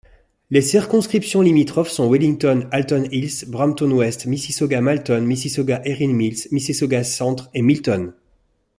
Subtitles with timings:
[0.49, 8.11] Les circonscriptions limitrophes sont Wellington—Halton Hills, Brampton-Ouest Mississauga—Malton, Mississauga—Erin Mills, Mississauga-Centre et Milton.